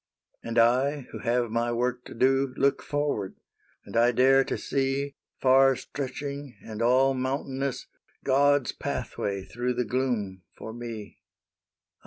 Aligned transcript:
"And 0.43 0.57
I, 0.57 1.01
who 1.11 1.19
have 1.19 1.51
my 1.51 1.71
work 1.71 2.05
to 2.05 2.15
do, 2.15 2.55
Look 2.57 2.81
forward; 2.81 3.35
and 3.85 3.95
I 3.95 4.11
dare 4.11 4.43
to 4.45 4.57
see, 4.57 5.13
Far 5.39 5.75
stretching 5.75 6.55
and 6.65 6.81
all 6.81 7.13
mountainous, 7.13 7.85
God's 8.23 8.71
pathway 8.71 9.43
through 9.45 9.75
the 9.75 9.85
gloom 9.85 10.41
for 10.57 10.73
me. 10.73 11.19